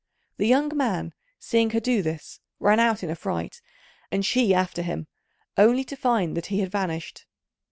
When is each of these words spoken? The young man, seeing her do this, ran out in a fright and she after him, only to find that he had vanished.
The 0.37 0.47
young 0.47 0.75
man, 0.75 1.13
seeing 1.37 1.69
her 1.69 1.79
do 1.79 2.01
this, 2.01 2.39
ran 2.59 2.79
out 2.79 3.03
in 3.03 3.11
a 3.11 3.15
fright 3.15 3.61
and 4.11 4.25
she 4.25 4.51
after 4.51 4.81
him, 4.81 5.05
only 5.59 5.83
to 5.83 5.95
find 5.95 6.35
that 6.35 6.47
he 6.47 6.61
had 6.61 6.71
vanished. 6.71 7.27